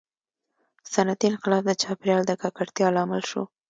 •صنعتي 0.93 1.25
انقلاب 1.29 1.63
د 1.67 1.71
چاپېریال 1.81 2.21
د 2.27 2.31
ککړتیا 2.41 2.87
لامل 2.95 3.21
شو. 3.29 3.43